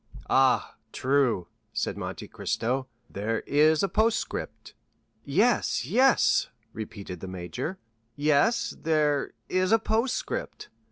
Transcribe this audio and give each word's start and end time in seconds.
"Ah, 0.31 0.77
true," 0.91 1.47
said 1.73 1.95
Monte 1.95 2.27
Cristo 2.27 2.87
"there 3.07 3.41
is 3.41 3.83
a 3.83 3.87
postscript." 3.87 4.73
"Yes, 5.25 5.85
yes," 5.85 6.49
repeated 6.73 7.19
the 7.19 7.27
major, 7.27 7.77
"yes—there—is—a—postscript." 8.15 10.69